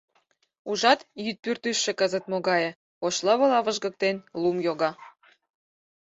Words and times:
Ужат, 0.69 0.99
йӱд 1.23 1.37
пӱртӱсшӧ 1.43 1.91
кызыт 1.99 2.25
могае: 2.31 2.69
ош 3.05 3.15
лывыла 3.25 3.59
выжгыктен, 3.65 4.15
лум 4.41 4.57
йога. 4.67 4.91